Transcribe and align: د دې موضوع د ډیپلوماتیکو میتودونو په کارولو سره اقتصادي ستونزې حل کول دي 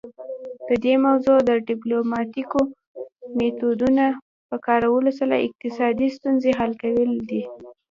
د 0.67 0.69
دې 0.83 0.95
موضوع 1.05 1.37
د 1.49 1.51
ډیپلوماتیکو 1.69 2.61
میتودونو 3.37 4.07
په 4.49 4.55
کارولو 4.67 5.11
سره 5.19 5.43
اقتصادي 5.47 6.07
ستونزې 6.17 6.51
حل 6.59 6.71
کول 6.83 7.09
دي 7.29 7.43